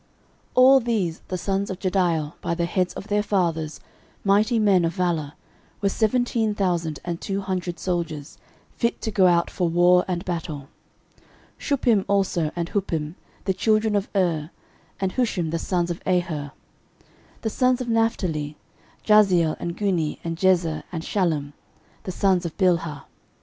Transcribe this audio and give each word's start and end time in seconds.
13:007:011 0.01 0.09
All 0.55 0.79
these 0.79 1.21
the 1.27 1.37
sons 1.37 1.69
of 1.69 1.77
Jediael, 1.77 2.33
by 2.41 2.55
the 2.55 2.65
heads 2.65 2.95
of 2.95 3.07
their 3.07 3.21
fathers, 3.21 3.79
mighty 4.23 4.57
men 4.57 4.83
of 4.83 4.95
valour, 4.95 5.33
were 5.79 5.89
seventeen 5.89 6.55
thousand 6.55 6.99
and 7.05 7.21
two 7.21 7.39
hundred 7.41 7.77
soldiers, 7.77 8.39
fit 8.75 8.99
to 9.01 9.11
go 9.11 9.27
out 9.27 9.51
for 9.51 9.69
war 9.69 10.03
and 10.07 10.25
battle. 10.25 10.69
13:007:012 11.59 11.59
Shuppim 11.99 12.05
also, 12.07 12.51
and 12.55 12.71
Huppim, 12.71 13.13
the 13.45 13.53
children 13.53 13.95
of 13.95 14.09
Ir, 14.15 14.49
and 14.99 15.11
Hushim, 15.13 15.51
the 15.51 15.59
sons 15.59 15.91
of 15.91 16.01
Aher. 16.07 16.51
13:007:013 16.51 16.51
The 17.41 17.49
sons 17.51 17.79
of 17.81 17.87
Naphtali; 17.89 18.57
Jahziel, 19.05 19.55
and 19.59 19.77
Guni, 19.77 20.17
and 20.23 20.35
Jezer, 20.35 20.81
and 20.91 21.03
Shallum, 21.03 21.53
the 22.05 22.11
sons 22.11 22.43
of 22.47 22.57
Bilhah. 22.57 23.03